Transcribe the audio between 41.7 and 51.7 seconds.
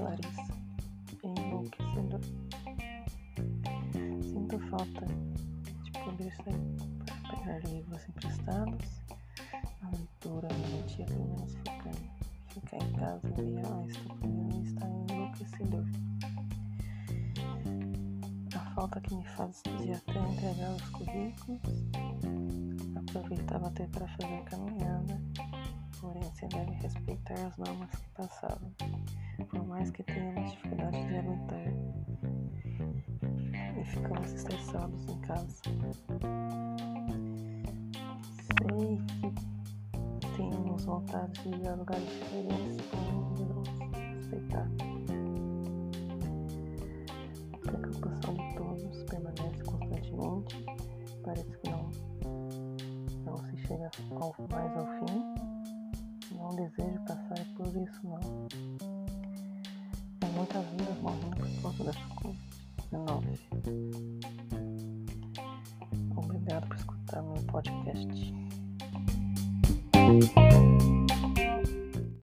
lugares diferentes para respeitar. A preocupação de todos permanece constantemente. Parece que